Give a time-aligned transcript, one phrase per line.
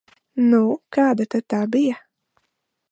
[0.45, 0.61] Nu,
[0.97, 2.03] kāda tad tā bija?